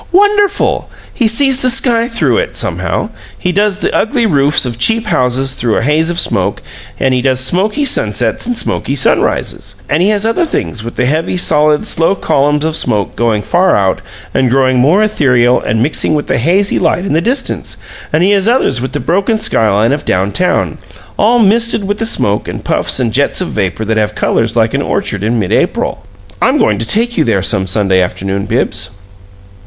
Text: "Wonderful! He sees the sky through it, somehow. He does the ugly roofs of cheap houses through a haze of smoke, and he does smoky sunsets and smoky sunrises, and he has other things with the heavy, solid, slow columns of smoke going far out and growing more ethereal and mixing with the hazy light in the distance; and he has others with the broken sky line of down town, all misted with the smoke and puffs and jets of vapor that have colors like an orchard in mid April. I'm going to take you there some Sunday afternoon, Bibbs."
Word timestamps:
"Wonderful! 0.11 0.89
He 1.13 1.27
sees 1.27 1.61
the 1.61 1.69
sky 1.69 2.07
through 2.07 2.39
it, 2.39 2.55
somehow. 2.55 3.09
He 3.37 3.51
does 3.51 3.77
the 3.77 3.95
ugly 3.95 4.25
roofs 4.25 4.65
of 4.65 4.79
cheap 4.79 5.05
houses 5.05 5.53
through 5.53 5.77
a 5.77 5.83
haze 5.83 6.09
of 6.09 6.19
smoke, 6.19 6.63
and 6.99 7.13
he 7.13 7.21
does 7.21 7.39
smoky 7.39 7.85
sunsets 7.85 8.47
and 8.47 8.57
smoky 8.57 8.95
sunrises, 8.95 9.75
and 9.87 10.01
he 10.01 10.09
has 10.09 10.25
other 10.25 10.43
things 10.43 10.83
with 10.83 10.95
the 10.95 11.05
heavy, 11.05 11.37
solid, 11.37 11.85
slow 11.85 12.15
columns 12.15 12.65
of 12.65 12.75
smoke 12.75 13.15
going 13.15 13.43
far 13.43 13.75
out 13.75 14.01
and 14.33 14.49
growing 14.49 14.79
more 14.79 15.03
ethereal 15.03 15.61
and 15.61 15.83
mixing 15.83 16.15
with 16.15 16.25
the 16.25 16.39
hazy 16.39 16.79
light 16.79 17.05
in 17.05 17.13
the 17.13 17.21
distance; 17.21 17.77
and 18.11 18.23
he 18.23 18.31
has 18.31 18.47
others 18.47 18.81
with 18.81 18.93
the 18.93 18.99
broken 18.99 19.37
sky 19.37 19.69
line 19.69 19.91
of 19.91 20.03
down 20.03 20.31
town, 20.31 20.79
all 21.19 21.37
misted 21.37 21.83
with 21.87 21.99
the 21.99 22.07
smoke 22.07 22.47
and 22.47 22.65
puffs 22.65 22.99
and 22.99 23.13
jets 23.13 23.39
of 23.39 23.49
vapor 23.49 23.85
that 23.85 23.97
have 23.97 24.15
colors 24.15 24.55
like 24.55 24.73
an 24.73 24.81
orchard 24.81 25.21
in 25.21 25.37
mid 25.37 25.51
April. 25.51 26.07
I'm 26.41 26.57
going 26.57 26.79
to 26.79 26.87
take 26.87 27.19
you 27.19 27.23
there 27.23 27.43
some 27.43 27.67
Sunday 27.67 28.01
afternoon, 28.01 28.47
Bibbs." 28.47 28.89